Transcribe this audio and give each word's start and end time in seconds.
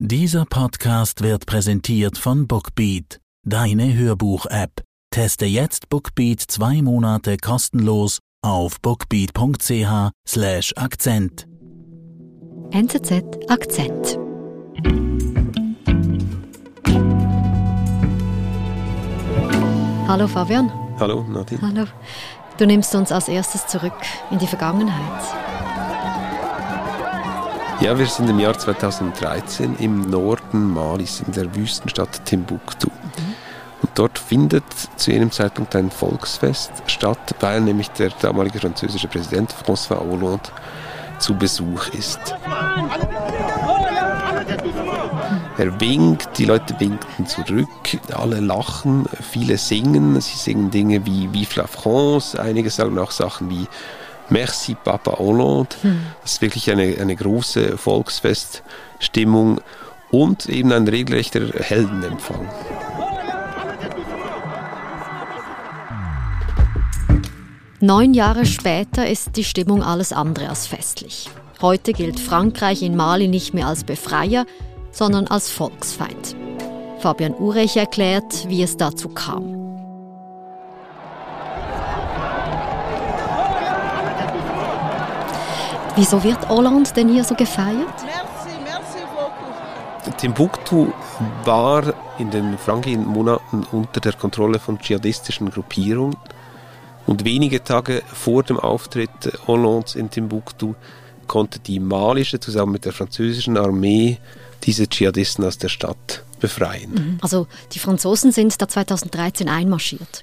Dieser 0.00 0.44
Podcast 0.44 1.22
wird 1.24 1.44
präsentiert 1.46 2.18
von 2.18 2.46
Bookbeat, 2.46 3.20
deine 3.42 3.94
Hörbuch-App. 3.94 4.84
Teste 5.10 5.44
jetzt 5.44 5.88
Bookbeat 5.88 6.40
zwei 6.40 6.82
Monate 6.82 7.36
kostenlos 7.36 8.20
auf 8.40 8.80
bookbeat.ch/slash 8.80 10.72
Akzent. 10.76 11.48
NZZ 12.70 13.24
Akzent. 13.48 14.20
Hallo 20.06 20.28
Fabian. 20.28 20.70
Hallo 21.00 21.24
Nadine. 21.24 21.60
Hallo. 21.60 21.86
Du 22.56 22.66
nimmst 22.68 22.94
uns 22.94 23.10
als 23.10 23.26
erstes 23.26 23.66
zurück 23.66 23.98
in 24.30 24.38
die 24.38 24.46
Vergangenheit. 24.46 25.57
Ja, 27.80 27.96
wir 27.96 28.06
sind 28.06 28.28
im 28.28 28.40
Jahr 28.40 28.58
2013 28.58 29.76
im 29.78 30.10
Norden 30.10 30.72
Malis 30.72 31.22
in 31.24 31.32
der 31.32 31.54
Wüstenstadt 31.54 32.24
Timbuktu. 32.24 32.88
Und 33.80 33.90
dort 33.94 34.18
findet 34.18 34.64
zu 34.96 35.12
jenem 35.12 35.30
Zeitpunkt 35.30 35.76
ein 35.76 35.92
Volksfest 35.92 36.72
statt, 36.88 37.36
weil 37.38 37.60
nämlich 37.60 37.88
der 37.90 38.10
damalige 38.10 38.58
französische 38.58 39.06
Präsident 39.06 39.54
François 39.54 40.00
Hollande 40.00 40.50
zu 41.20 41.34
Besuch 41.34 41.86
ist. 41.90 42.18
Er 45.56 45.80
winkt, 45.80 46.36
die 46.36 46.46
Leute 46.46 46.78
winken 46.80 47.26
zurück, 47.26 47.68
alle 48.12 48.40
lachen, 48.40 49.06
viele 49.20 49.56
singen, 49.56 50.20
sie 50.20 50.36
singen 50.36 50.72
Dinge 50.72 51.06
wie 51.06 51.32
Vive 51.32 51.60
la 51.60 51.66
France, 51.68 52.40
einige 52.40 52.70
sagen 52.70 52.98
auch 52.98 53.12
Sachen 53.12 53.50
wie 53.50 53.68
Merci 54.30 54.74
Papa 54.74 55.18
Hollande. 55.18 55.76
Hm. 55.82 56.00
Das 56.22 56.32
ist 56.32 56.42
wirklich 56.42 56.70
eine, 56.70 56.96
eine 57.00 57.16
große 57.16 57.78
Volksfeststimmung 57.78 59.60
und 60.10 60.48
eben 60.48 60.72
ein 60.72 60.86
regelrechter 60.88 61.40
Heldenempfang. 61.40 62.48
Neun 67.80 68.12
Jahre 68.12 68.44
später 68.44 69.08
ist 69.08 69.36
die 69.36 69.44
Stimmung 69.44 69.84
alles 69.84 70.12
andere 70.12 70.48
als 70.48 70.66
festlich. 70.66 71.30
Heute 71.60 71.92
gilt 71.92 72.18
Frankreich 72.18 72.82
in 72.82 72.96
Mali 72.96 73.28
nicht 73.28 73.54
mehr 73.54 73.68
als 73.68 73.84
Befreier, 73.84 74.46
sondern 74.90 75.28
als 75.28 75.48
Volksfeind. 75.48 76.34
Fabian 76.98 77.34
Urech 77.34 77.76
erklärt, 77.76 78.48
wie 78.48 78.62
es 78.62 78.76
dazu 78.76 79.08
kam. 79.08 79.57
Wieso 85.98 86.22
wird 86.22 86.48
Hollande 86.48 86.88
denn 86.92 87.08
hier 87.08 87.24
so 87.24 87.34
gefeiert? 87.34 87.88
Timbuktu 90.16 90.92
war 91.44 91.92
in 92.18 92.30
den 92.30 92.56
Franken-Monaten 92.56 93.66
unter 93.72 93.98
der 93.98 94.12
Kontrolle 94.12 94.60
von 94.60 94.78
dschihadistischen 94.78 95.50
Gruppierungen. 95.50 96.16
Und 97.06 97.24
wenige 97.24 97.64
Tage 97.64 98.02
vor 98.06 98.44
dem 98.44 98.60
Auftritt 98.60 99.10
Hollands 99.48 99.96
in 99.96 100.08
Timbuktu 100.08 100.74
konnte 101.26 101.58
die 101.58 101.80
malische 101.80 102.38
zusammen 102.38 102.72
mit 102.72 102.84
der 102.84 102.92
französischen 102.92 103.56
Armee 103.56 104.18
diese 104.62 104.88
Dschihadisten 104.88 105.44
aus 105.44 105.58
der 105.58 105.68
Stadt 105.68 106.22
befreien. 106.38 106.92
Mhm. 106.92 107.18
Also 107.22 107.48
die 107.72 107.80
Franzosen 107.80 108.30
sind 108.30 108.62
da 108.62 108.68
2013 108.68 109.48
einmarschiert. 109.48 110.22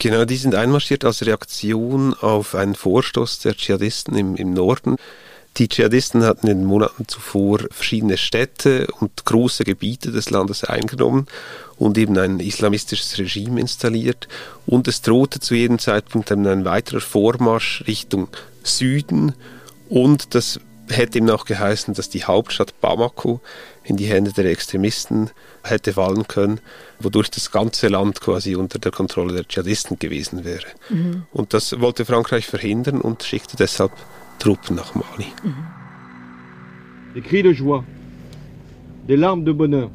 Genau, 0.00 0.24
die 0.24 0.36
sind 0.36 0.54
einmarschiert 0.54 1.04
als 1.04 1.26
Reaktion 1.26 2.14
auf 2.14 2.54
einen 2.54 2.76
Vorstoß 2.76 3.40
der 3.40 3.56
Dschihadisten 3.56 4.16
im, 4.16 4.36
im 4.36 4.52
Norden. 4.52 4.96
Die 5.56 5.68
Dschihadisten 5.68 6.22
hatten 6.22 6.46
in 6.46 6.58
den 6.58 6.66
Monaten 6.66 7.08
zuvor 7.08 7.58
verschiedene 7.72 8.16
Städte 8.16 8.86
und 9.00 9.24
große 9.24 9.64
Gebiete 9.64 10.12
des 10.12 10.30
Landes 10.30 10.62
eingenommen 10.62 11.26
und 11.78 11.98
eben 11.98 12.16
ein 12.16 12.38
islamistisches 12.38 13.18
Regime 13.18 13.60
installiert. 13.60 14.28
Und 14.66 14.86
es 14.86 15.02
drohte 15.02 15.40
zu 15.40 15.56
jedem 15.56 15.80
Zeitpunkt 15.80 16.30
ein 16.30 16.64
weiterer 16.64 17.00
Vormarsch 17.00 17.82
Richtung 17.88 18.28
Süden. 18.62 19.34
Und 19.88 20.36
das 20.36 20.60
hätte 20.88 21.18
ihm 21.18 21.28
auch 21.28 21.44
geheißen, 21.44 21.94
dass 21.94 22.08
die 22.08 22.24
Hauptstadt 22.24 22.80
Bamako 22.80 23.40
in 23.88 23.96
die 23.96 24.06
Hände 24.06 24.32
der 24.32 24.44
Extremisten 24.44 25.30
hätte 25.64 25.94
fallen 25.94 26.28
können, 26.28 26.60
wodurch 27.00 27.30
das 27.30 27.50
ganze 27.50 27.88
Land 27.88 28.20
quasi 28.20 28.54
unter 28.54 28.78
der 28.78 28.92
Kontrolle 28.92 29.32
der 29.32 29.48
Dschihadisten 29.48 29.98
gewesen 29.98 30.44
wäre. 30.44 30.66
Mhm. 30.90 31.22
Und 31.32 31.54
das 31.54 31.80
wollte 31.80 32.04
Frankreich 32.04 32.46
verhindern 32.46 33.00
und 33.00 33.22
schickte 33.22 33.56
deshalb 33.56 33.92
Truppen 34.38 34.76
nach 34.76 34.94
Mali. 34.94 35.32
Mhm. 35.42 35.54
Des 37.14 37.24
cris 37.24 37.42
de 37.42 37.52
joie, 37.52 37.82
des 39.08 39.16
larmes 39.16 39.44
de 39.44 39.52
bonheur, 39.52 39.90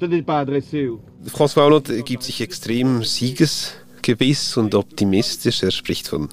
ce 0.00 0.06
n'est 0.06 0.22
pas 0.24 0.40
adressé 0.40 0.90
François 1.28 1.64
Hollande 1.64 2.02
gibt 2.02 2.22
sich 2.22 2.40
extrem 2.40 3.02
siegesgewiss 3.02 4.56
und 4.56 4.74
optimistisch. 4.74 5.62
Er 5.62 5.70
spricht 5.70 6.08
von 6.08 6.28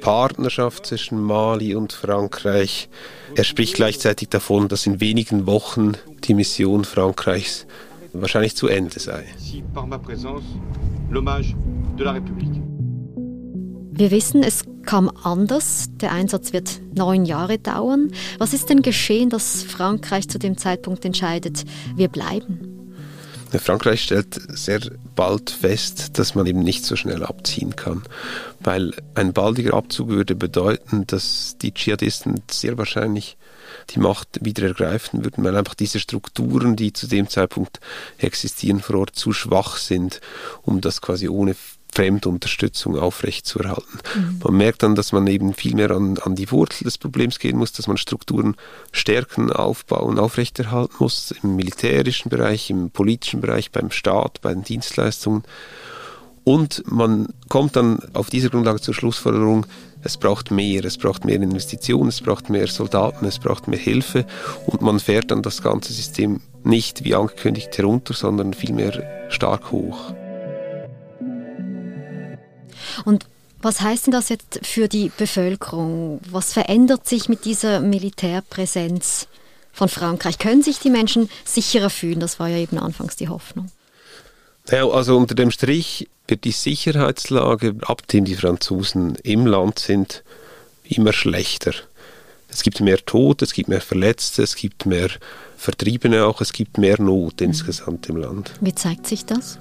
Partnerschaft 0.00 0.86
zwischen 0.86 1.20
Mali 1.20 1.74
und 1.74 1.92
Frankreich. 1.92 2.88
Er 3.34 3.44
spricht 3.44 3.74
gleichzeitig 3.74 4.28
davon, 4.28 4.68
dass 4.68 4.86
in 4.86 5.00
wenigen 5.00 5.46
Wochen 5.46 5.92
die 6.24 6.34
Mission 6.34 6.84
Frankreichs 6.84 7.66
wahrscheinlich 8.12 8.56
zu 8.56 8.68
Ende 8.68 8.98
sei. 8.98 9.24
Wir 13.90 14.10
wissen, 14.12 14.42
es 14.44 14.64
kam 14.84 15.10
anders. 15.24 15.88
Der 16.00 16.12
Einsatz 16.12 16.52
wird 16.52 16.80
neun 16.94 17.24
Jahre 17.24 17.58
dauern. 17.58 18.12
Was 18.38 18.54
ist 18.54 18.70
denn 18.70 18.82
geschehen, 18.82 19.28
dass 19.28 19.64
Frankreich 19.64 20.28
zu 20.28 20.38
dem 20.38 20.56
Zeitpunkt 20.56 21.04
entscheidet, 21.04 21.64
wir 21.96 22.08
bleiben? 22.08 22.67
Frankreich 23.56 24.02
stellt 24.02 24.38
sehr 24.48 24.80
bald 25.16 25.50
fest, 25.50 26.18
dass 26.18 26.34
man 26.34 26.46
eben 26.46 26.60
nicht 26.60 26.84
so 26.84 26.96
schnell 26.96 27.24
abziehen 27.24 27.76
kann, 27.76 28.02
weil 28.60 28.92
ein 29.14 29.32
baldiger 29.32 29.74
Abzug 29.74 30.08
würde 30.08 30.34
bedeuten, 30.34 31.06
dass 31.06 31.56
die 31.56 31.72
Dschihadisten 31.72 32.42
sehr 32.50 32.76
wahrscheinlich 32.76 33.38
die 33.90 34.00
Macht 34.00 34.44
wieder 34.44 34.66
ergreifen 34.66 35.24
würden, 35.24 35.44
weil 35.44 35.56
einfach 35.56 35.74
diese 35.74 35.98
Strukturen, 35.98 36.76
die 36.76 36.92
zu 36.92 37.06
dem 37.06 37.28
Zeitpunkt 37.28 37.80
existieren 38.18 38.80
vor 38.80 38.96
Ort, 38.96 39.16
zu 39.16 39.32
schwach 39.32 39.78
sind, 39.78 40.20
um 40.62 40.80
das 40.80 41.00
quasi 41.00 41.28
ohne 41.28 41.56
Fremdunterstützung 41.92 42.98
aufrechtzuerhalten. 42.98 43.98
Mhm. 44.14 44.40
Man 44.44 44.56
merkt 44.56 44.82
dann, 44.82 44.94
dass 44.94 45.12
man 45.12 45.26
eben 45.26 45.54
viel 45.54 45.74
mehr 45.74 45.90
an, 45.90 46.18
an 46.18 46.34
die 46.34 46.50
Wurzel 46.50 46.84
des 46.84 46.98
Problems 46.98 47.38
gehen 47.38 47.56
muss, 47.56 47.72
dass 47.72 47.86
man 47.86 47.96
Strukturen 47.96 48.56
stärken, 48.92 49.50
aufbauen, 49.50 50.18
aufrechterhalten 50.18 50.94
muss, 50.98 51.34
im 51.42 51.56
militärischen 51.56 52.28
Bereich, 52.28 52.70
im 52.70 52.90
politischen 52.90 53.40
Bereich, 53.40 53.70
beim 53.72 53.90
Staat, 53.90 54.40
bei 54.42 54.52
den 54.52 54.64
Dienstleistungen. 54.64 55.44
Und 56.44 56.82
man 56.90 57.28
kommt 57.48 57.76
dann 57.76 57.98
auf 58.14 58.30
dieser 58.30 58.48
Grundlage 58.48 58.80
zur 58.80 58.94
Schlussfolgerung, 58.94 59.66
es 60.02 60.16
braucht 60.16 60.50
mehr, 60.50 60.84
es 60.84 60.96
braucht 60.96 61.24
mehr 61.24 61.36
Investitionen, 61.36 62.08
es 62.08 62.20
braucht 62.20 62.50
mehr 62.50 62.68
Soldaten, 62.68 63.26
es 63.26 63.38
braucht 63.38 63.68
mehr 63.68 63.78
Hilfe 63.78 64.24
und 64.66 64.80
man 64.80 65.00
fährt 65.00 65.30
dann 65.30 65.42
das 65.42 65.62
ganze 65.62 65.92
System 65.92 66.40
nicht 66.64 67.04
wie 67.04 67.14
angekündigt 67.14 67.76
herunter, 67.76 68.14
sondern 68.14 68.54
vielmehr 68.54 69.26
stark 69.28 69.72
hoch. 69.72 70.14
Und 73.04 73.26
was 73.60 73.80
heißt 73.80 74.06
denn 74.06 74.12
das 74.12 74.28
jetzt 74.28 74.60
für 74.62 74.88
die 74.88 75.10
Bevölkerung? 75.16 76.20
Was 76.30 76.52
verändert 76.52 77.08
sich 77.08 77.28
mit 77.28 77.44
dieser 77.44 77.80
Militärpräsenz 77.80 79.26
von 79.72 79.88
Frankreich? 79.88 80.38
Können 80.38 80.62
sich 80.62 80.78
die 80.78 80.90
Menschen 80.90 81.28
sicherer 81.44 81.90
fühlen? 81.90 82.20
Das 82.20 82.38
war 82.38 82.48
ja 82.48 82.58
eben 82.58 82.78
anfangs 82.78 83.16
die 83.16 83.28
Hoffnung. 83.28 83.70
Ja, 84.70 84.86
also 84.86 85.16
unter 85.16 85.34
dem 85.34 85.50
Strich 85.50 86.08
wird 86.28 86.44
die 86.44 86.52
Sicherheitslage, 86.52 87.74
ab 87.82 88.06
dem 88.08 88.24
die 88.24 88.34
Franzosen 88.34 89.16
im 89.22 89.46
Land 89.46 89.78
sind, 89.78 90.22
immer 90.84 91.12
schlechter. 91.12 91.72
Es 92.50 92.62
gibt 92.62 92.80
mehr 92.80 92.98
Tote, 93.04 93.44
es 93.44 93.52
gibt 93.52 93.68
mehr 93.68 93.80
Verletzte, 93.80 94.42
es 94.42 94.56
gibt 94.56 94.86
mehr 94.86 95.08
Vertriebene 95.56 96.24
auch, 96.24 96.40
es 96.40 96.52
gibt 96.52 96.78
mehr 96.78 97.00
Not 97.00 97.40
insgesamt 97.40 98.08
im 98.08 98.16
Land. 98.16 98.52
Wie 98.60 98.74
zeigt 98.74 99.06
sich 99.06 99.24
das? 99.24 99.58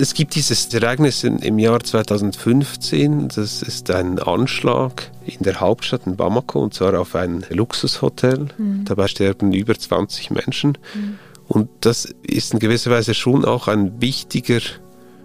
Es 0.00 0.14
gibt 0.14 0.34
dieses 0.34 0.72
Ereignis 0.72 1.24
im 1.24 1.58
Jahr 1.58 1.78
2015, 1.78 3.28
das 3.28 3.60
ist 3.60 3.90
ein 3.90 4.18
Anschlag 4.18 5.10
in 5.26 5.42
der 5.42 5.60
Hauptstadt 5.60 6.06
in 6.06 6.16
Bamako 6.16 6.62
und 6.62 6.72
zwar 6.72 6.98
auf 6.98 7.14
ein 7.14 7.44
Luxushotel. 7.50 8.48
Mhm. 8.56 8.86
Dabei 8.86 9.08
sterben 9.08 9.52
über 9.52 9.74
20 9.74 10.30
Menschen. 10.30 10.78
Mhm. 10.94 11.18
Und 11.48 11.68
das 11.82 12.08
ist 12.22 12.54
in 12.54 12.60
gewisser 12.60 12.90
Weise 12.90 13.12
schon 13.12 13.44
auch 13.44 13.68
ein 13.68 14.00
wichtiger 14.00 14.60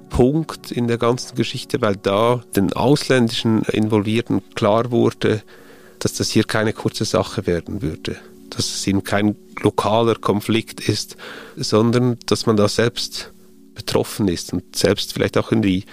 Punkt 0.10 0.74
in 0.74 0.90
der 0.90 0.98
ganzen 0.98 1.38
Geschichte, 1.38 1.80
weil 1.80 1.96
da 1.96 2.44
den 2.54 2.74
ausländischen 2.74 3.62
Involvierten 3.64 4.42
klar 4.56 4.92
wurde, 4.92 5.42
dass 6.00 6.16
das 6.16 6.32
hier 6.32 6.44
keine 6.44 6.74
kurze 6.74 7.06
Sache 7.06 7.48
werden 7.48 7.82
würde. 7.82 8.18
Dass 8.50 8.66
es 8.76 8.86
eben 8.88 9.06
kein 9.06 9.38
lokaler 9.62 10.16
Konflikt 10.16 10.82
ist, 10.82 11.16
sondern 11.56 12.18
dass 12.26 12.46
man 12.46 12.58
da 12.58 12.68
selbst 12.68 13.32
betroffen 13.76 14.28
ist 14.28 14.54
und 14.54 14.76
selbst 14.76 15.14
vielleicht 15.14 15.38
auch 15.38 15.52
in 15.52 15.62
die, 15.62 15.86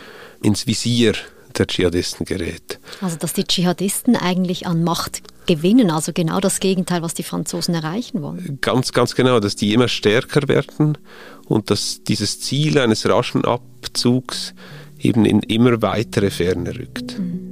ins 0.43 0.67
Visier 0.67 1.15
der 1.59 1.67
Dschihadisten 1.67 2.25
gerät. 2.25 2.79
Also 3.01 3.17
dass 3.17 3.33
die 3.33 3.45
Dschihadisten 3.45 4.17
eigentlich 4.17 4.67
an 4.67 4.85
Macht 4.85 5.23
gewinnen, 5.47 5.91
also 5.91 6.13
genau 6.13 6.41
das 6.41 6.61
Gegenteil, 6.61 7.03
was 7.03 7.15
die 7.15 7.23
Franzosen 7.23 7.75
erreichen 7.75 8.23
wollen. 8.23 8.59
Ganz, 8.61 8.93
ganz 8.93 9.15
genau, 9.15 9.41
dass 9.41 9.57
die 9.57 9.75
immer 9.75 9.89
stärker 9.89 10.49
werden 10.49 10.99
und 11.47 11.71
dass 11.71 12.03
dieses 12.05 12.41
Ziel 12.41 12.79
eines 12.79 13.07
raschen 13.09 13.45
Abzugs 13.45 14.55
eben 14.99 15.25
in 15.25 15.41
immer 15.41 15.83
weitere 15.83 16.31
Ferne 16.31 16.75
rückt. 16.75 17.19
Mhm. 17.19 17.52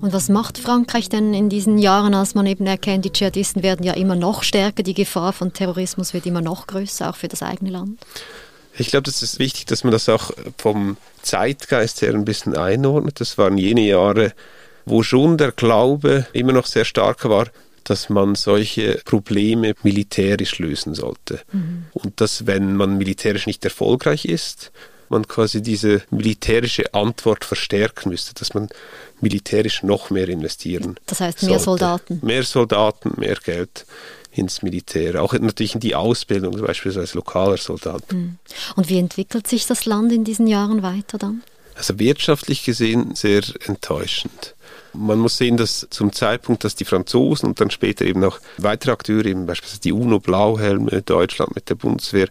Und 0.00 0.12
was 0.12 0.28
macht 0.28 0.58
Frankreich 0.58 1.08
denn 1.08 1.34
in 1.34 1.48
diesen 1.48 1.78
Jahren, 1.78 2.14
als 2.14 2.34
man 2.34 2.46
eben 2.46 2.66
erkennt, 2.66 3.04
die 3.04 3.12
Dschihadisten 3.12 3.62
werden 3.62 3.84
ja 3.84 3.92
immer 3.94 4.16
noch 4.16 4.42
stärker, 4.42 4.82
die 4.82 4.94
Gefahr 4.94 5.32
von 5.32 5.52
Terrorismus 5.52 6.14
wird 6.14 6.26
immer 6.26 6.40
noch 6.40 6.66
größer, 6.66 7.10
auch 7.10 7.16
für 7.16 7.28
das 7.28 7.42
eigene 7.42 7.70
Land? 7.70 8.00
Ich 8.76 8.88
glaube, 8.88 9.04
das 9.04 9.22
ist 9.22 9.38
wichtig, 9.38 9.66
dass 9.66 9.84
man 9.84 9.92
das 9.92 10.08
auch 10.08 10.32
vom 10.58 10.96
Zeitgeist 11.22 12.02
her 12.02 12.14
ein 12.14 12.24
bisschen 12.24 12.56
einordnet. 12.56 13.20
Das 13.20 13.38
waren 13.38 13.56
jene 13.56 13.82
Jahre, 13.82 14.32
wo 14.84 15.02
schon 15.02 15.38
der 15.38 15.52
Glaube 15.52 16.26
immer 16.32 16.52
noch 16.52 16.66
sehr 16.66 16.84
stark 16.84 17.28
war, 17.28 17.46
dass 17.84 18.08
man 18.08 18.34
solche 18.34 19.00
Probleme 19.04 19.74
militärisch 19.82 20.58
lösen 20.58 20.94
sollte. 20.94 21.40
Mhm. 21.52 21.86
Und 21.92 22.20
dass, 22.20 22.46
wenn 22.46 22.76
man 22.76 22.96
militärisch 22.96 23.46
nicht 23.46 23.64
erfolgreich 23.64 24.24
ist, 24.24 24.72
man 25.08 25.26
quasi 25.26 25.62
diese 25.62 26.02
militärische 26.10 26.92
Antwort 26.94 27.44
verstärken 27.44 28.10
müsste, 28.10 28.34
dass 28.34 28.54
man 28.54 28.68
militärisch 29.20 29.82
noch 29.82 30.10
mehr 30.10 30.28
investieren. 30.28 30.96
Das 31.06 31.20
heißt 31.20 31.42
mehr 31.42 31.58
sollte. 31.58 31.84
Soldaten. 31.84 32.20
Mehr 32.22 32.42
Soldaten, 32.42 33.12
mehr 33.16 33.36
Geld 33.36 33.86
ins 34.32 34.62
Militär, 34.62 35.22
auch 35.22 35.32
natürlich 35.32 35.74
in 35.74 35.80
die 35.80 35.94
Ausbildung, 35.94 36.60
beispielsweise 36.60 37.14
lokaler 37.14 37.56
Soldaten. 37.56 38.10
Hm. 38.10 38.38
Und 38.76 38.88
wie 38.88 38.98
entwickelt 38.98 39.46
sich 39.46 39.66
das 39.66 39.86
Land 39.86 40.12
in 40.12 40.24
diesen 40.24 40.46
Jahren 40.46 40.82
weiter 40.82 41.18
dann? 41.18 41.42
Also 41.76 41.98
wirtschaftlich 41.98 42.64
gesehen 42.64 43.14
sehr 43.14 43.42
enttäuschend. 43.66 44.54
Man 44.92 45.18
muss 45.18 45.38
sehen, 45.38 45.56
dass 45.56 45.88
zum 45.90 46.12
Zeitpunkt, 46.12 46.62
dass 46.62 46.76
die 46.76 46.84
Franzosen 46.84 47.48
und 47.48 47.60
dann 47.60 47.70
später 47.70 48.04
eben 48.04 48.22
auch 48.22 48.38
weitere 48.58 48.92
Akteure, 48.92 49.26
eben 49.26 49.46
beispielsweise 49.46 49.80
die 49.80 49.92
UNO, 49.92 50.20
Blauhelme, 50.20 51.02
Deutschland 51.02 51.54
mit 51.56 51.68
der 51.68 51.74
Bundeswehr, 51.74 52.28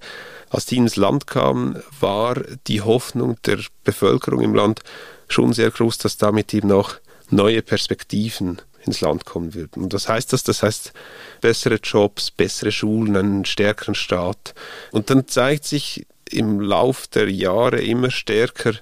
als 0.53 0.67
die 0.67 0.77
ins 0.77 0.95
Land 0.95 1.27
kamen, 1.27 1.81
war 1.99 2.35
die 2.67 2.81
Hoffnung 2.81 3.37
der 3.45 3.59
Bevölkerung 3.83 4.41
im 4.41 4.53
Land 4.53 4.81
schon 5.27 5.51
sehr 5.51 5.71
groß, 5.71 5.97
dass 5.97 6.17
damit 6.17 6.53
eben 6.53 6.71
auch 6.71 6.95
neue 7.29 7.61
Perspektiven 7.61 8.61
ins 8.85 9.01
Land 9.01 9.25
kommen 9.25 9.53
würden. 9.53 9.83
Und 9.83 9.93
was 9.93 10.07
heißt 10.07 10.31
das? 10.31 10.43
Das 10.43 10.61
heißt 10.61 10.93
bessere 11.41 11.79
Jobs, 11.81 12.31
bessere 12.31 12.71
Schulen, 12.71 13.15
einen 13.15 13.45
stärkeren 13.45 13.95
Staat. 13.95 14.53
Und 14.91 15.09
dann 15.09 15.27
zeigt 15.27 15.65
sich 15.65 16.05
im 16.29 16.59
Lauf 16.59 17.07
der 17.07 17.31
Jahre 17.31 17.81
immer 17.81 18.11
stärker, 18.11 18.73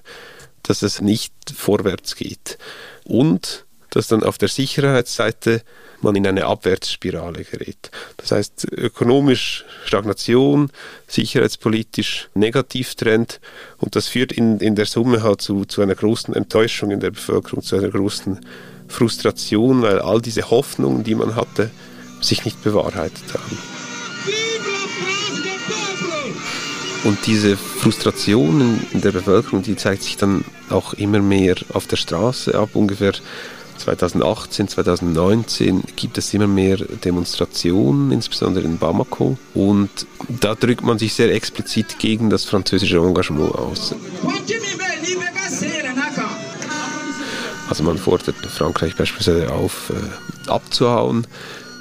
dass 0.62 0.82
es 0.82 1.00
nicht 1.00 1.32
vorwärts 1.56 2.16
geht. 2.16 2.58
Und 3.04 3.64
dass 3.92 4.08
dann 4.08 4.22
auf 4.22 4.38
der 4.38 4.48
Sicherheitsseite 4.48 5.62
man 6.00 6.16
in 6.16 6.26
eine 6.26 6.46
Abwärtsspirale 6.46 7.44
gerät. 7.44 7.90
Das 8.16 8.32
heißt, 8.32 8.66
ökonomisch 8.72 9.64
Stagnation, 9.84 10.70
sicherheitspolitisch 11.06 12.28
Negativtrend 12.34 13.40
und 13.78 13.94
das 13.94 14.08
führt 14.08 14.32
in, 14.32 14.58
in 14.58 14.74
der 14.74 14.86
Summe 14.86 15.22
halt 15.22 15.40
zu, 15.40 15.64
zu 15.64 15.82
einer 15.82 15.94
großen 15.94 16.34
Enttäuschung 16.34 16.90
in 16.90 17.00
der 17.00 17.10
Bevölkerung, 17.10 17.62
zu 17.62 17.76
einer 17.76 17.90
großen 17.90 18.40
Frustration, 18.88 19.82
weil 19.82 20.00
all 20.00 20.20
diese 20.20 20.50
Hoffnungen, 20.50 21.04
die 21.04 21.14
man 21.14 21.36
hatte, 21.36 21.70
sich 22.20 22.44
nicht 22.44 22.62
bewahrheitet 22.62 23.34
haben. 23.34 23.58
Und 27.04 27.26
diese 27.26 27.56
Frustration 27.56 28.80
in 28.92 29.00
der 29.00 29.10
Bevölkerung, 29.10 29.62
die 29.62 29.74
zeigt 29.74 30.04
sich 30.04 30.16
dann 30.16 30.44
auch 30.70 30.94
immer 30.94 31.18
mehr 31.18 31.56
auf 31.72 31.88
der 31.88 31.96
Straße 31.96 32.54
ab. 32.54 32.70
Ungefähr 32.74 33.12
2018, 33.78 34.68
2019 34.68 35.82
gibt 35.96 36.18
es 36.18 36.32
immer 36.34 36.46
mehr 36.46 36.76
Demonstrationen, 36.76 38.12
insbesondere 38.12 38.64
in 38.64 38.78
Bamako. 38.78 39.36
Und 39.54 39.90
da 40.28 40.54
drückt 40.54 40.82
man 40.82 40.98
sich 40.98 41.14
sehr 41.14 41.32
explizit 41.34 41.98
gegen 41.98 42.30
das 42.30 42.44
französische 42.44 42.98
Engagement 42.98 43.54
aus. 43.54 43.94
Also 47.68 47.84
man 47.84 47.96
fordert 47.96 48.36
Frankreich 48.36 48.96
beispielsweise 48.96 49.50
auf, 49.50 49.90
äh, 49.90 50.50
abzuhauen. 50.50 51.26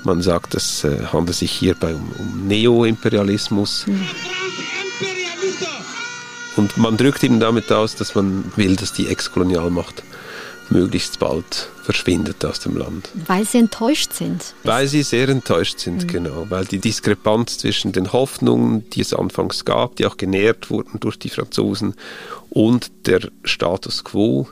Man 0.03 0.21
sagt, 0.21 0.55
es 0.55 0.83
äh, 0.83 1.05
handelt 1.11 1.37
sich 1.37 1.51
hierbei 1.51 1.93
um, 1.93 2.11
um 2.17 2.47
Neo-Imperialismus. 2.47 3.85
Und 6.55 6.77
man 6.77 6.97
drückt 6.97 7.23
eben 7.23 7.39
damit 7.39 7.71
aus, 7.71 7.95
dass 7.95 8.15
man 8.15 8.43
will, 8.55 8.75
dass 8.75 8.93
die 8.93 9.07
Ex-Kolonialmacht 9.07 10.03
möglichst 10.71 11.19
bald 11.19 11.69
verschwindet 11.83 12.43
aus 12.45 12.59
dem 12.59 12.77
Land. 12.77 13.09
Weil 13.27 13.45
sie 13.45 13.59
enttäuscht 13.59 14.13
sind. 14.13 14.53
Weil 14.63 14.87
sie 14.87 15.03
sehr 15.03 15.29
enttäuscht 15.29 15.79
sind, 15.79 16.03
mhm. 16.03 16.07
genau. 16.07 16.45
Weil 16.49 16.65
die 16.65 16.79
Diskrepanz 16.79 17.57
zwischen 17.57 17.91
den 17.91 18.13
Hoffnungen, 18.13 18.89
die 18.91 19.01
es 19.01 19.13
anfangs 19.13 19.65
gab, 19.65 19.97
die 19.97 20.05
auch 20.05 20.17
genährt 20.17 20.69
wurden 20.69 20.99
durch 20.99 21.19
die 21.19 21.29
Franzosen, 21.29 21.95
und 22.49 22.91
der 23.07 23.29
Status 23.45 24.03
quo 24.03 24.47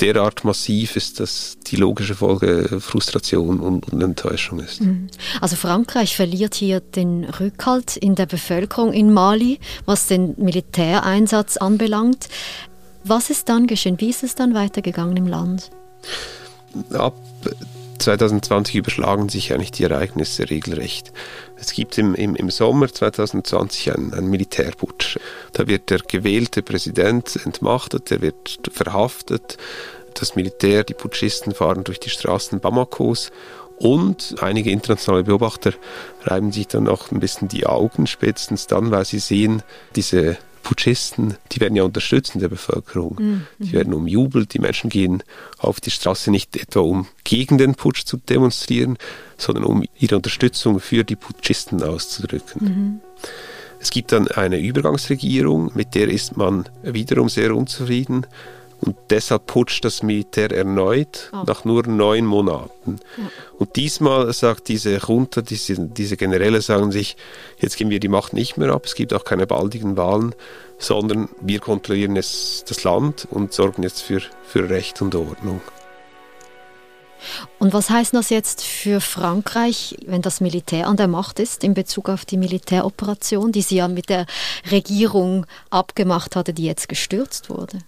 derart 0.00 0.44
massiv 0.44 0.96
ist, 0.96 1.20
dass 1.20 1.58
die 1.66 1.76
logische 1.76 2.14
Folge 2.14 2.80
Frustration 2.80 3.60
und, 3.60 3.92
Enttäuschung 4.02 4.60
ist. 4.60 4.80
Mhm. 4.80 5.08
Also 5.40 5.56
Frankreich 5.56 6.16
verliert 6.16 6.54
hier 6.54 6.80
den 6.80 7.24
Rückhalt 7.24 7.96
in 7.96 8.14
der 8.14 8.26
Bevölkerung 8.26 8.92
in 8.92 9.12
Mali, 9.12 9.60
was 9.84 10.06
den 10.06 10.34
Militäreinsatz 10.38 11.56
anbelangt. 11.56 12.28
Was 13.04 13.30
ist 13.30 13.48
dann 13.48 13.66
geschehen? 13.66 14.00
Wie 14.00 14.10
ist 14.10 14.22
es 14.22 14.34
dann 14.34 14.54
weitergegangen 14.54 15.16
im 15.16 15.26
Land? 15.26 15.70
Ab 16.92 17.14
2020 17.98 18.74
überschlagen 18.74 19.28
sich 19.28 19.52
eigentlich 19.52 19.70
die 19.70 19.84
Ereignisse 19.84 20.50
regelrecht. 20.50 21.12
Es 21.56 21.72
gibt 21.72 21.96
im, 21.98 22.14
im, 22.14 22.34
im 22.34 22.50
Sommer 22.50 22.92
2020 22.92 23.94
einen, 23.94 24.12
einen 24.12 24.28
Militärputsch. 24.28 25.18
Da 25.52 25.66
wird 25.66 25.90
der 25.90 26.00
gewählte 26.00 26.62
Präsident 26.62 27.38
entmachtet, 27.44 28.10
er 28.10 28.20
wird 28.20 28.60
verhaftet. 28.72 29.56
Das 30.14 30.34
Militär, 30.34 30.84
die 30.84 30.94
Putschisten 30.94 31.54
fahren 31.54 31.84
durch 31.84 32.00
die 32.00 32.10
Straßen 32.10 32.60
Bamakos 32.60 33.30
und 33.78 34.36
einige 34.40 34.70
internationale 34.70 35.24
Beobachter 35.24 35.72
reiben 36.22 36.52
sich 36.52 36.68
dann 36.68 36.88
auch 36.88 37.10
ein 37.10 37.20
bisschen 37.20 37.48
die 37.48 37.66
Augen, 37.66 38.06
spätestens 38.06 38.66
dann, 38.66 38.90
weil 38.90 39.04
sie 39.04 39.18
sehen, 39.18 39.62
diese 39.96 40.36
Putschisten, 40.62 41.36
die 41.50 41.60
werden 41.60 41.76
ja 41.76 41.82
unterstützt 41.82 42.34
in 42.34 42.40
der 42.40 42.48
Bevölkerung. 42.48 43.16
Mhm. 43.18 43.46
Die 43.58 43.72
werden 43.72 43.94
umjubelt. 43.94 44.54
Die 44.54 44.58
Menschen 44.58 44.90
gehen 44.90 45.22
auf 45.58 45.80
die 45.80 45.90
Straße 45.90 46.30
nicht 46.30 46.56
etwa 46.56 46.80
um 46.80 47.06
gegen 47.24 47.58
den 47.58 47.74
Putsch 47.74 48.04
zu 48.04 48.16
demonstrieren, 48.16 48.98
sondern 49.36 49.64
um 49.64 49.84
ihre 49.98 50.16
Unterstützung 50.16 50.80
für 50.80 51.04
die 51.04 51.16
Putschisten 51.16 51.82
auszudrücken. 51.82 52.64
Mhm. 52.64 53.00
Es 53.80 53.90
gibt 53.90 54.12
dann 54.12 54.28
eine 54.28 54.60
Übergangsregierung, 54.60 55.72
mit 55.74 55.96
der 55.96 56.08
ist 56.08 56.36
man 56.36 56.68
wiederum 56.82 57.28
sehr 57.28 57.54
unzufrieden. 57.54 58.26
Und 58.84 58.96
deshalb 59.10 59.46
putscht 59.46 59.84
das 59.84 60.02
Militär 60.02 60.50
erneut 60.50 61.30
oh. 61.32 61.44
nach 61.46 61.64
nur 61.64 61.86
neun 61.86 62.26
Monaten. 62.26 62.98
Ja. 63.16 63.30
Und 63.58 63.76
diesmal 63.76 64.32
sagt 64.32 64.66
diese 64.66 64.96
Junta, 64.96 65.40
diese, 65.40 65.78
diese 65.78 66.16
Generäle 66.16 66.60
sagen 66.60 66.90
sich, 66.90 67.16
jetzt 67.58 67.76
geben 67.76 67.90
wir 67.90 68.00
die 68.00 68.08
Macht 68.08 68.32
nicht 68.32 68.56
mehr 68.56 68.72
ab, 68.72 68.84
es 68.84 68.96
gibt 68.96 69.14
auch 69.14 69.22
keine 69.24 69.46
baldigen 69.46 69.96
Wahlen, 69.96 70.34
sondern 70.78 71.28
wir 71.40 71.60
kontrollieren 71.60 72.16
jetzt 72.16 72.70
das 72.70 72.82
Land 72.82 73.28
und 73.30 73.52
sorgen 73.52 73.84
jetzt 73.84 74.02
für, 74.02 74.20
für 74.42 74.68
Recht 74.68 75.00
und 75.00 75.14
Ordnung. 75.14 75.60
Und 77.60 77.72
was 77.72 77.88
heißt 77.88 78.14
das 78.14 78.30
jetzt 78.30 78.64
für 78.64 79.00
Frankreich, 79.00 79.96
wenn 80.06 80.22
das 80.22 80.40
Militär 80.40 80.88
an 80.88 80.96
der 80.96 81.06
Macht 81.06 81.38
ist 81.38 81.62
in 81.62 81.74
Bezug 81.74 82.08
auf 82.08 82.24
die 82.24 82.36
Militäroperation, 82.36 83.52
die 83.52 83.62
sie 83.62 83.76
ja 83.76 83.86
mit 83.86 84.08
der 84.08 84.26
Regierung 84.72 85.46
abgemacht 85.70 86.34
hatte, 86.34 86.52
die 86.52 86.64
jetzt 86.64 86.88
gestürzt 86.88 87.48
wurde? 87.48 87.78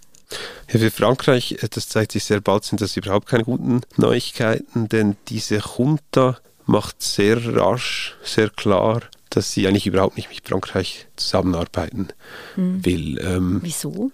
Ja, 0.71 0.79
für 0.79 0.91
Frankreich, 0.91 1.63
äh, 1.63 1.67
das 1.69 1.87
zeigt 1.89 2.11
sich 2.11 2.23
sehr 2.23 2.41
bald, 2.41 2.63
sind 2.63 2.81
das 2.81 2.97
überhaupt 2.97 3.27
keine 3.27 3.43
guten 3.43 3.81
Neuigkeiten, 3.97 4.89
denn 4.89 5.15
diese 5.27 5.61
Junta 5.77 6.37
macht 6.65 7.01
sehr 7.01 7.55
rasch, 7.55 8.15
sehr 8.23 8.49
klar, 8.49 9.01
dass 9.29 9.51
sie 9.51 9.67
eigentlich 9.67 9.87
überhaupt 9.87 10.17
nicht 10.17 10.29
mit 10.29 10.47
Frankreich 10.47 11.07
zusammenarbeiten 11.15 12.09
hm. 12.55 12.83
will. 12.85 13.19
Ähm, 13.19 13.59
Wieso? 13.61 14.11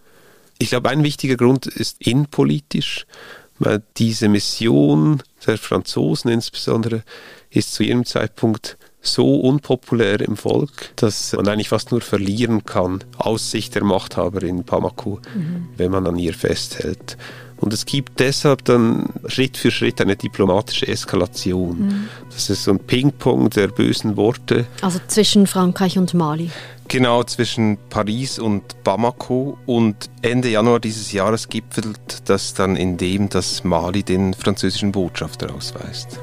Ich 0.57 0.69
glaube, 0.69 0.89
ein 0.89 1.03
wichtiger 1.03 1.37
Grund 1.37 1.65
ist 1.65 1.97
innenpolitisch, 1.99 3.05
weil 3.61 3.81
diese 3.97 4.27
Mission 4.27 5.21
der 5.45 5.57
Franzosen 5.57 6.31
insbesondere 6.31 7.03
ist 7.49 7.73
zu 7.73 7.83
jedem 7.83 8.05
Zeitpunkt 8.05 8.77
so 9.01 9.39
unpopulär 9.39 10.21
im 10.21 10.37
Volk, 10.37 10.91
dass 10.95 11.33
man 11.33 11.47
eigentlich 11.47 11.69
fast 11.69 11.91
nur 11.91 12.01
verlieren 12.01 12.65
kann 12.65 13.03
aus 13.17 13.49
Sicht 13.49 13.73
der 13.75 13.83
Machthaber 13.83 14.43
in 14.43 14.63
Bamako, 14.63 15.19
mhm. 15.35 15.69
wenn 15.77 15.91
man 15.91 16.05
an 16.05 16.19
ihr 16.19 16.33
festhält. 16.33 17.17
Und 17.61 17.73
es 17.73 17.85
gibt 17.85 18.19
deshalb 18.19 18.65
dann 18.65 19.09
Schritt 19.27 19.55
für 19.55 19.69
Schritt 19.69 20.01
eine 20.01 20.15
diplomatische 20.15 20.87
Eskalation. 20.87 21.79
Mhm. 21.79 22.07
Das 22.31 22.49
ist 22.49 22.63
so 22.63 22.71
ein 22.71 22.79
Ping-Pong 22.79 23.51
der 23.51 23.67
bösen 23.67 24.17
Worte. 24.17 24.65
Also 24.81 24.99
zwischen 25.07 25.45
Frankreich 25.45 25.97
und 25.99 26.15
Mali. 26.15 26.49
Genau, 26.87 27.23
zwischen 27.23 27.77
Paris 27.89 28.39
und 28.39 28.83
Bamako. 28.83 29.57
Und 29.67 30.09
Ende 30.23 30.49
Januar 30.49 30.79
dieses 30.79 31.11
Jahres 31.11 31.47
gipfelt 31.47 31.97
das 32.25 32.55
dann 32.55 32.75
in 32.75 32.97
dem, 32.97 33.29
dass 33.29 33.63
Mali 33.63 34.01
den 34.01 34.33
französischen 34.33 34.91
Botschafter 34.91 35.53
ausweist. 35.53 36.19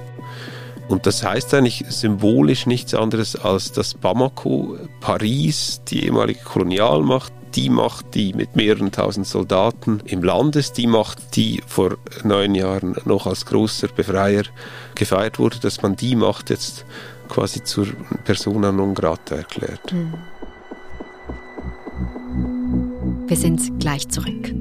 Und 0.88 1.06
das 1.06 1.22
heißt 1.22 1.54
eigentlich 1.54 1.84
symbolisch 1.88 2.66
nichts 2.66 2.94
anderes 2.94 3.36
als 3.36 3.72
dass 3.72 3.94
Bamako, 3.94 4.76
Paris, 5.00 5.82
die 5.88 6.04
ehemalige 6.04 6.40
Kolonialmacht, 6.40 7.32
die 7.56 7.70
Macht, 7.70 8.14
die 8.14 8.32
mit 8.32 8.56
mehreren 8.56 8.92
tausend 8.92 9.26
Soldaten 9.26 10.00
im 10.04 10.22
Land 10.22 10.56
ist, 10.56 10.78
die 10.78 10.86
Macht, 10.86 11.36
die 11.36 11.62
vor 11.66 11.96
neun 12.24 12.54
Jahren 12.54 12.96
noch 13.04 13.26
als 13.26 13.46
großer 13.46 13.88
Befreier 13.88 14.44
gefeiert 14.94 15.38
wurde, 15.38 15.58
dass 15.60 15.82
man 15.82 15.96
die 15.96 16.16
Macht 16.16 16.50
jetzt 16.50 16.84
quasi 17.28 17.62
zur 17.62 17.86
Persona 18.24 18.72
non 18.72 18.94
grata 18.94 19.36
erklärt. 19.36 19.90
Hm. 19.90 20.14
Wir 23.26 23.36
sind 23.36 23.78
gleich 23.78 24.08
zurück. 24.08 24.54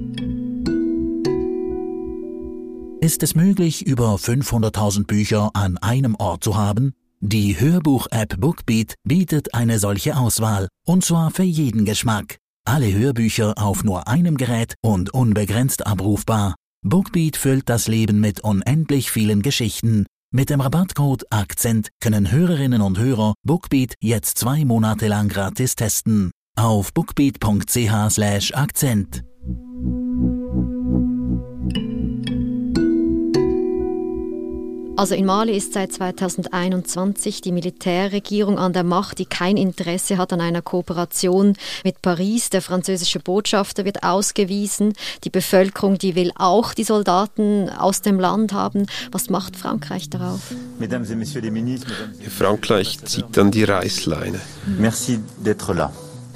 Ist 2.99 3.23
es 3.23 3.35
möglich, 3.35 3.85
über 3.85 4.15
500.000 4.15 5.05
Bücher 5.05 5.51
an 5.53 5.77
einem 5.77 6.15
Ort 6.15 6.43
zu 6.43 6.57
haben? 6.57 6.93
Die 7.19 7.59
Hörbuch-App 7.59 8.39
Bookbeat 8.39 8.95
bietet 9.03 9.53
eine 9.53 9.79
solche 9.79 10.17
Auswahl, 10.17 10.67
und 10.85 11.05
zwar 11.05 11.31
für 11.31 11.43
jeden 11.43 11.85
Geschmack. 11.85 12.37
Alle 12.67 12.91
Hörbücher 12.91 13.53
auf 13.55 13.85
nur 13.85 14.09
einem 14.09 14.35
Gerät 14.35 14.75
und 14.81 15.13
unbegrenzt 15.13 15.87
abrufbar. 15.87 16.55
Bookbeat 16.85 17.37
füllt 17.37 17.69
das 17.69 17.87
Leben 17.87 18.19
mit 18.19 18.41
unendlich 18.41 19.09
vielen 19.09 19.41
Geschichten. 19.41 20.05
Mit 20.33 20.49
dem 20.49 20.59
Rabattcode 20.59 21.31
Akzent 21.31 21.87
können 22.01 22.29
Hörerinnen 22.29 22.81
und 22.81 22.99
Hörer 22.99 23.35
Bookbeat 23.43 23.93
jetzt 24.01 24.37
zwei 24.37 24.65
Monate 24.65 25.07
lang 25.07 25.29
gratis 25.29 25.75
testen. 25.75 26.31
Auf 26.57 26.93
bookbeat.ch/akzent. 26.93 29.23
Also 34.97 35.13
in 35.13 35.27
Mali 35.27 35.55
ist 35.55 35.73
seit 35.73 35.93
2021 35.93 37.41
die 37.41 37.51
Militärregierung 37.51 38.57
an 38.57 38.73
der 38.73 38.83
Macht, 38.83 39.19
die 39.19 39.27
kein 39.27 39.55
Interesse 39.55 40.17
hat 40.17 40.33
an 40.33 40.41
einer 40.41 40.63
Kooperation 40.63 41.53
mit 41.83 42.01
Paris. 42.01 42.49
Der 42.49 42.63
französische 42.63 43.19
Botschafter 43.19 43.85
wird 43.85 44.01
ausgewiesen. 44.01 44.93
Die 45.23 45.29
Bevölkerung, 45.29 45.99
die 45.99 46.15
will 46.15 46.31
auch 46.35 46.73
die 46.73 46.83
Soldaten 46.83 47.69
aus 47.69 48.01
dem 48.01 48.19
Land 48.19 48.53
haben. 48.53 48.87
Was 49.11 49.29
macht 49.29 49.55
Frankreich 49.55 50.09
darauf? 50.09 50.39
Frankreich 52.35 52.99
zieht 53.05 53.25
dann 53.33 53.51
die 53.51 53.65
Reißleine. 53.65 54.39
Merci 54.79 55.19
d'être 55.45 55.75
là. 55.75 55.91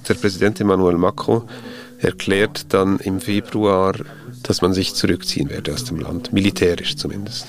Der 0.07 0.13
Präsident 0.13 0.61
Emmanuel 0.61 0.97
Macron 0.97 1.49
erklärt 1.97 2.73
dann 2.73 2.99
im 2.99 3.21
Februar, 3.21 3.93
dass 4.43 4.61
man 4.61 4.73
sich 4.73 4.93
zurückziehen 4.95 5.49
werde 5.49 5.73
aus 5.73 5.83
dem 5.83 5.97
Land, 5.97 6.33
militärisch 6.33 6.95
zumindest. 6.95 7.47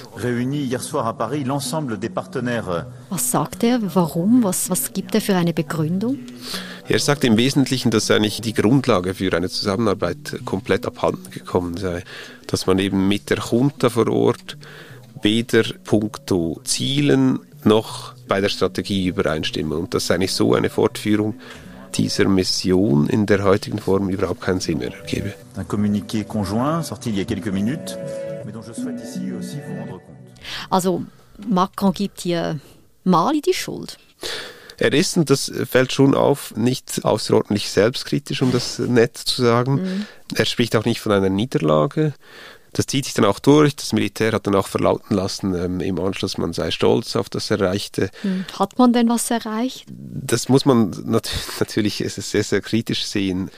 Was 3.10 3.30
sagt 3.30 3.64
er? 3.64 3.80
Warum? 3.94 4.42
Was, 4.42 4.70
was 4.70 4.92
gibt 4.92 5.14
er 5.14 5.20
für 5.20 5.36
eine 5.36 5.52
Begründung? 5.52 6.18
Er 6.88 6.98
sagt 6.98 7.24
im 7.24 7.36
Wesentlichen, 7.36 7.90
dass 7.90 8.10
eigentlich 8.10 8.40
die 8.40 8.54
Grundlage 8.54 9.14
für 9.14 9.32
eine 9.34 9.48
Zusammenarbeit 9.48 10.40
komplett 10.44 10.86
abhanden 10.86 11.30
gekommen 11.30 11.76
sei, 11.76 12.02
dass 12.46 12.66
man 12.66 12.78
eben 12.78 13.08
mit 13.08 13.30
der 13.30 13.38
Junta 13.38 13.88
vor 13.88 14.08
Ort 14.08 14.56
weder 15.22 15.62
puncto 15.84 16.60
Zielen 16.64 17.38
noch 17.64 18.14
bei 18.26 18.40
der 18.40 18.48
Strategie 18.48 19.06
übereinstimme 19.06 19.76
und 19.76 19.94
dass 19.94 20.10
eigentlich 20.10 20.32
so 20.32 20.54
eine 20.54 20.70
Fortführung 20.70 21.34
dieser 21.94 22.28
Mission 22.28 23.08
in 23.08 23.26
der 23.26 23.42
heutigen 23.42 23.78
Form 23.78 24.08
überhaupt 24.08 24.40
keinen 24.40 24.60
Sinn 24.60 24.78
mehr 24.78 24.92
ergebe. 24.92 25.34
Un 25.56 25.64
communiqué 25.64 26.24
conjoint 26.24 26.82
sorti 26.84 27.10
il 27.10 27.18
y 27.18 27.20
a 27.20 27.24
quelques 27.24 27.52
minutes, 27.52 27.98
mais 28.44 28.52
dont 28.52 28.62
je 28.62 28.72
souhaite 28.72 29.00
ici 29.02 29.32
aussi 29.32 29.56
vous 29.66 29.78
rendre 29.78 29.98
compte. 30.00 30.16
Also 30.70 31.02
Macron 31.48 31.92
gibt 31.92 32.20
hier 32.22 32.58
Mali 33.04 33.40
die 33.40 33.54
Schuld. 33.54 33.98
Er 34.78 34.92
ist, 34.92 35.16
und 35.16 35.30
das 35.30 35.52
fällt 35.70 35.92
schon 35.92 36.14
auf, 36.14 36.56
nicht 36.56 37.04
außerordentlich 37.04 37.70
selbstkritisch, 37.70 38.42
um 38.42 38.50
das 38.50 38.78
nett 38.78 39.16
zu 39.16 39.42
sagen. 39.42 39.74
Mhm. 39.74 40.06
Er 40.34 40.44
spricht 40.44 40.74
auch 40.74 40.84
nicht 40.84 41.00
von 41.00 41.12
einer 41.12 41.28
Niederlage. 41.28 42.14
Das 42.72 42.86
zieht 42.86 43.04
sich 43.04 43.14
dann 43.14 43.24
auch 43.24 43.38
durch. 43.38 43.76
Das 43.76 43.92
Militär 43.92 44.32
hat 44.32 44.46
dann 44.46 44.54
auch 44.54 44.66
verlauten 44.66 45.14
lassen 45.14 45.54
ähm, 45.54 45.80
im 45.80 46.00
Anschluss, 46.00 46.38
man 46.38 46.52
sei 46.52 46.70
stolz 46.70 47.16
auf 47.16 47.28
das 47.28 47.50
Erreichte. 47.50 48.10
Hm. 48.22 48.46
Hat 48.58 48.78
man 48.78 48.92
denn 48.92 49.08
was 49.08 49.30
erreicht? 49.30 49.86
Das 49.88 50.48
muss 50.48 50.64
man 50.64 50.90
nat 51.04 51.30
natürlich 51.60 52.02
sehr, 52.06 52.44
sehr 52.44 52.60
kritisch 52.60 53.04
sehen. 53.04 53.50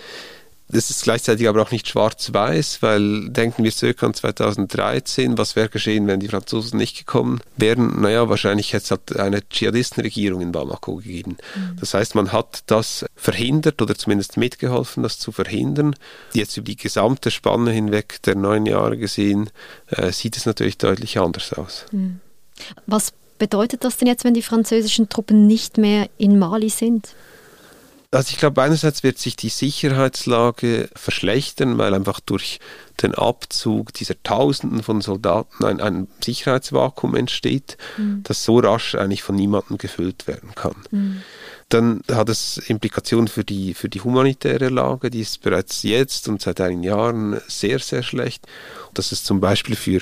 Das 0.69 0.89
ist 0.89 1.03
gleichzeitig 1.03 1.47
aber 1.47 1.63
auch 1.63 1.71
nicht 1.71 1.87
schwarz-weiß, 1.89 2.81
weil 2.81 3.29
denken 3.29 3.65
wir 3.65 3.71
circa 3.71 4.07
an 4.07 4.15
2013, 4.15 5.37
was 5.37 5.57
wäre 5.57 5.69
geschehen, 5.69 6.07
wenn 6.07 6.21
die 6.21 6.29
Franzosen 6.29 6.79
nicht 6.79 6.97
gekommen 6.97 7.41
wären? 7.57 8.01
Naja, 8.01 8.29
wahrscheinlich 8.31 8.73
hätte 8.73 8.85
es 8.85 8.91
halt 8.91 9.17
eine 9.17 9.47
Dschihadistenregierung 9.47 10.41
in 10.41 10.53
Bamako 10.53 10.97
gegeben. 10.97 11.37
Mhm. 11.55 11.77
Das 11.79 11.93
heißt, 11.93 12.15
man 12.15 12.33
hat 12.33 12.63
das 12.67 13.05
verhindert 13.15 13.83
oder 13.83 13.95
zumindest 13.95 14.39
mitgeholfen, 14.39 15.03
das 15.03 15.19
zu 15.19 15.33
verhindern. 15.33 15.95
Jetzt 16.33 16.57
über 16.57 16.67
die 16.67 16.77
gesamte 16.77 17.31
Spanne 17.31 17.71
hinweg 17.71 18.23
der 18.23 18.35
neun 18.35 18.65
Jahre 18.65 18.97
gesehen, 18.97 19.51
äh, 19.89 20.13
sieht 20.13 20.37
es 20.37 20.47
natürlich 20.47 20.79
deutlich 20.79 21.19
anders 21.19 21.53
aus. 21.53 21.85
Mhm. 21.93 22.21
Was 22.87 23.13
bedeutet 23.39 23.85
das 23.85 23.99
denn 23.99 24.09
jetzt, 24.09 24.25
wenn 24.25 24.35
die 24.35 24.43
französischen 24.43 25.11
Truppen 25.11 25.47
nicht 25.47 25.77
mehr 25.77 26.09
in 26.17 26.39
Mali 26.39 26.71
sind? 26.71 27.15
Also 28.15 28.31
ich 28.31 28.39
glaube, 28.39 28.63
einerseits 28.63 29.03
wird 29.03 29.19
sich 29.19 29.35
die 29.35 29.49
Sicherheitslage 29.49 30.89
verschlechtern, 30.95 31.79
weil 31.79 31.95
einfach 31.95 32.21
durch 32.21 32.61
den 33.03 33.13
Abzug 33.15 33.93
dieser 33.93 34.15
Tausenden 34.23 34.85
von 34.85 35.01
Soldaten 35.01 35.65
ein, 35.65 35.81
ein 35.81 36.07
Sicherheitsvakuum 36.23 37.17
entsteht, 37.17 37.77
mhm. 37.97 38.23
das 38.23 38.45
so 38.45 38.61
rasch 38.61 38.95
eigentlich 38.95 39.25
von 39.25 39.35
niemandem 39.35 39.79
gefüllt 39.79 40.29
werden 40.29 40.55
kann. 40.55 40.77
Mhm. 40.93 41.23
Dann 41.71 42.03
hat 42.13 42.29
es 42.29 42.59
Implikationen 42.59 43.27
für 43.27 43.43
die, 43.43 43.75
für 43.75 43.89
die 43.89 44.01
humanitäre 44.01 44.69
Lage, 44.69 45.11
die 45.11 45.21
ist 45.21 45.43
bereits 45.43 45.83
jetzt 45.83 46.29
und 46.29 46.41
seit 46.41 46.61
einigen 46.61 46.85
Jahren 46.85 47.41
sehr, 47.49 47.81
sehr 47.81 48.05
schlecht. 48.05 48.47
Dass 48.93 49.11
es 49.11 49.25
zum 49.25 49.41
Beispiel 49.41 49.75
für 49.75 50.01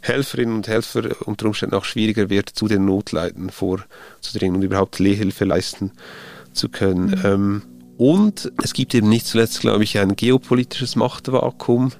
Helferinnen 0.00 0.56
und 0.56 0.66
Helfer 0.66 1.14
unter 1.26 1.46
Umständen 1.46 1.76
auch 1.76 1.84
schwieriger 1.84 2.28
wird, 2.28 2.48
zu 2.48 2.66
den 2.66 2.86
Notleiden 2.86 3.50
vorzudringen 3.50 4.56
und 4.56 4.62
überhaupt 4.62 4.98
Lehhilfe 4.98 5.44
leisten 5.44 5.92
zu 6.52 6.68
können. 6.68 7.06
Mhm. 7.06 7.22
Ähm, 7.24 7.62
und 7.98 8.52
es 8.62 8.72
gibt 8.72 8.94
eben 8.94 9.08
nicht 9.08 9.26
zuletzt, 9.26 9.60
glaube 9.60 9.84
ich, 9.84 9.98
ein 9.98 10.16
geopolitisches 10.16 10.96
Machtvakuum. 10.96 11.92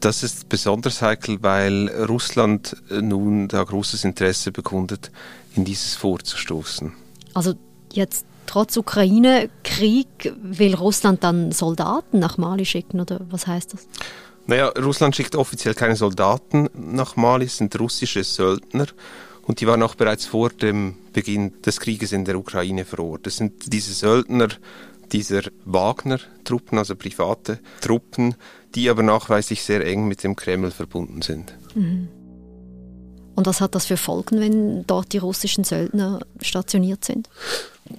Das 0.00 0.22
ist 0.22 0.48
besonders 0.48 1.00
heikel, 1.00 1.42
weil 1.42 1.88
Russland 2.08 2.76
nun 2.90 3.48
da 3.48 3.62
großes 3.62 4.04
Interesse 4.04 4.52
bekundet, 4.52 5.10
in 5.54 5.64
dieses 5.64 5.94
vorzustoßen. 5.94 6.92
Also 7.34 7.54
jetzt 7.92 8.26
trotz 8.46 8.76
Ukraine-Krieg 8.76 10.34
will 10.42 10.74
Russland 10.74 11.24
dann 11.24 11.52
Soldaten 11.52 12.18
nach 12.18 12.36
Mali 12.36 12.64
schicken 12.66 13.00
oder 13.00 13.20
was 13.30 13.46
heißt 13.46 13.74
das? 13.74 13.86
Naja, 14.46 14.68
Russland 14.68 15.16
schickt 15.16 15.36
offiziell 15.36 15.74
keine 15.74 15.96
Soldaten 15.96 16.68
nach 16.74 17.16
Mali, 17.16 17.46
es 17.46 17.56
sind 17.56 17.78
russische 17.80 18.24
Söldner 18.24 18.86
und 19.46 19.60
die 19.60 19.66
waren 19.66 19.82
auch 19.82 19.94
bereits 19.94 20.26
vor 20.26 20.50
dem 20.50 20.96
Beginn 21.12 21.60
des 21.62 21.80
Krieges 21.80 22.12
in 22.12 22.24
der 22.24 22.38
Ukraine 22.38 22.84
vor 22.84 23.00
Ort. 23.00 23.26
Das 23.26 23.36
sind 23.36 23.72
diese 23.72 23.92
Söldner 23.92 24.48
dieser 25.12 25.42
Wagner-Truppen, 25.64 26.78
also 26.78 26.96
private 26.96 27.60
Truppen, 27.80 28.34
die 28.74 28.88
aber 28.90 29.02
nachweislich 29.02 29.62
sehr 29.62 29.84
eng 29.86 30.08
mit 30.08 30.24
dem 30.24 30.34
Kreml 30.34 30.70
verbunden 30.70 31.22
sind. 31.22 31.54
Mhm. 31.74 32.08
Und 33.36 33.46
was 33.46 33.60
hat 33.60 33.74
das 33.74 33.86
für 33.86 33.96
Folgen, 33.96 34.40
wenn 34.40 34.86
dort 34.86 35.12
die 35.12 35.18
russischen 35.18 35.64
Söldner 35.64 36.20
stationiert 36.40 37.04
sind? 37.04 37.28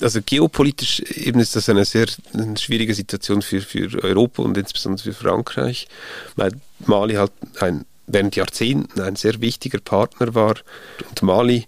Also 0.01 0.21
geopolitisch 0.25 1.01
eben 1.01 1.39
ist 1.39 1.55
das 1.55 1.69
eine 1.69 1.85
sehr 1.85 2.07
schwierige 2.57 2.93
Situation 2.93 3.41
für, 3.41 3.61
für 3.61 4.03
Europa 4.03 4.41
und 4.41 4.57
insbesondere 4.57 5.03
für 5.03 5.13
Frankreich, 5.13 5.87
weil 6.35 6.53
Mali 6.85 7.15
halt 7.15 7.33
ein 7.59 7.85
während 8.07 8.35
Jahrzehnten 8.35 9.01
ein 9.01 9.15
sehr 9.15 9.41
wichtiger 9.41 9.79
Partner 9.79 10.35
war. 10.35 10.55
Und 11.09 11.21
Mali 11.21 11.65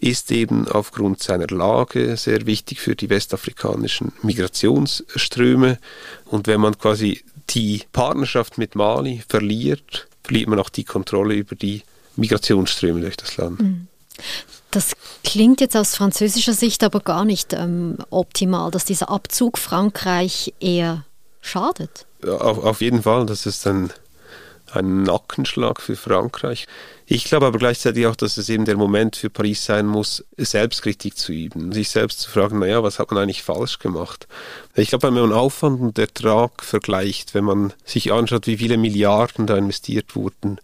ist 0.00 0.30
eben 0.30 0.68
aufgrund 0.68 1.22
seiner 1.22 1.48
Lage 1.48 2.16
sehr 2.16 2.46
wichtig 2.46 2.80
für 2.80 2.94
die 2.94 3.10
westafrikanischen 3.10 4.12
Migrationsströme. 4.22 5.78
Und 6.26 6.46
wenn 6.46 6.60
man 6.60 6.78
quasi 6.78 7.22
die 7.50 7.82
Partnerschaft 7.92 8.58
mit 8.58 8.74
Mali 8.74 9.22
verliert, 9.28 10.06
verliert 10.22 10.48
man 10.48 10.60
auch 10.60 10.68
die 10.68 10.84
Kontrolle 10.84 11.34
über 11.34 11.56
die 11.56 11.82
Migrationsströme 12.16 13.00
durch 13.00 13.16
das 13.16 13.36
Land. 13.36 13.60
Mhm. 13.60 13.88
Das 14.70 14.92
klingt 15.24 15.60
jetzt 15.60 15.76
aus 15.76 15.94
französischer 15.94 16.52
Sicht 16.52 16.84
aber 16.84 17.00
gar 17.00 17.24
nicht 17.24 17.52
ähm, 17.54 17.96
optimal, 18.10 18.70
dass 18.70 18.84
dieser 18.84 19.08
Abzug 19.08 19.56
Frankreich 19.56 20.52
eher 20.60 21.04
schadet. 21.40 22.06
Auf, 22.26 22.62
auf 22.62 22.80
jeden 22.80 23.02
Fall, 23.02 23.26
das 23.26 23.46
ist 23.46 23.66
ein 23.66 23.92
ein 24.72 25.02
Nackenschlag 25.02 25.80
für 25.80 25.96
Frankreich. 25.96 26.66
Ich 27.06 27.24
glaube 27.24 27.46
aber 27.46 27.58
gleichzeitig 27.58 28.06
auch, 28.06 28.16
dass 28.16 28.36
es 28.36 28.48
eben 28.48 28.64
der 28.64 28.76
Moment 28.76 29.16
für 29.16 29.30
Paris 29.30 29.64
sein 29.64 29.86
muss, 29.86 30.24
Selbstkritik 30.36 31.16
zu 31.16 31.32
üben, 31.32 31.72
sich 31.72 31.88
selbst 31.88 32.20
zu 32.20 32.30
fragen, 32.30 32.58
naja, 32.58 32.82
was 32.82 32.98
hat 32.98 33.10
man 33.10 33.22
eigentlich 33.22 33.42
falsch 33.42 33.78
gemacht? 33.78 34.28
Ich 34.74 34.90
glaube, 34.90 35.06
wenn 35.06 35.14
man 35.14 35.32
Aufwand 35.32 35.80
und 35.80 35.98
Ertrag 35.98 36.62
vergleicht, 36.62 37.34
wenn 37.34 37.44
man 37.44 37.72
sich 37.84 38.12
anschaut, 38.12 38.46
wie 38.46 38.58
viele 38.58 38.76
Milliarden 38.76 39.46
da 39.46 39.56
investiert 39.56 40.14
wurden, 40.16 40.60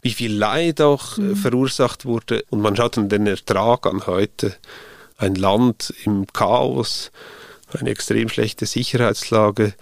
wie 0.00 0.12
viel 0.12 0.32
Leid 0.32 0.80
auch 0.80 1.18
mhm. 1.18 1.36
verursacht 1.36 2.04
wurde 2.04 2.44
und 2.50 2.60
man 2.60 2.76
schaut 2.76 2.96
dann 2.96 3.08
den 3.08 3.26
Ertrag 3.26 3.86
an 3.86 4.06
heute, 4.06 4.56
ein 5.18 5.34
Land 5.34 5.92
im 6.04 6.26
Chaos, 6.32 7.10
eine 7.78 7.90
extrem 7.90 8.28
schlechte 8.28 8.64
Sicherheitslage, 8.66 9.74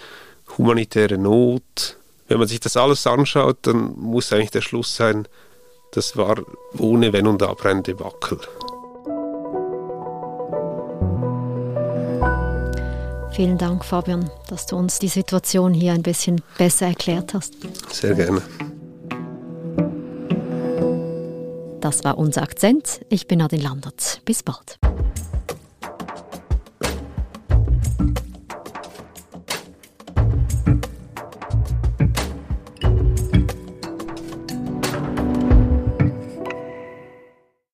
humanitäre 0.58 1.18
Not. 1.18 1.96
Wenn 2.28 2.38
man 2.38 2.48
sich 2.48 2.60
das 2.60 2.76
alles 2.76 3.06
anschaut, 3.06 3.58
dann 3.62 3.94
muss 3.96 4.32
eigentlich 4.32 4.50
der 4.50 4.62
Schluss 4.62 4.96
sein, 4.96 5.28
das 5.92 6.16
war 6.16 6.36
ohne 6.76 7.12
Wenn 7.12 7.26
und 7.26 7.42
Aber 7.42 7.66
ein 7.66 7.82
Debakel. 7.82 8.38
Vielen 13.30 13.58
Dank, 13.58 13.84
Fabian, 13.84 14.30
dass 14.48 14.66
du 14.66 14.76
uns 14.76 14.98
die 14.98 15.08
Situation 15.08 15.74
hier 15.74 15.92
ein 15.92 16.02
bisschen 16.02 16.40
besser 16.56 16.86
erklärt 16.86 17.34
hast. 17.34 17.54
Sehr 17.92 18.14
gerne. 18.14 18.40
Das 21.80 22.02
war 22.02 22.18
unser 22.18 22.42
Akzent. 22.42 23.02
Ich 23.10 23.28
bin 23.28 23.38
Nadine 23.38 23.62
Landert. 23.62 24.22
Bis 24.24 24.42
bald. 24.42 24.78